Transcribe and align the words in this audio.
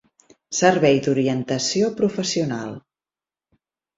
Servei 0.61 0.95
d'orientació 1.07 1.91
professional 2.01 2.73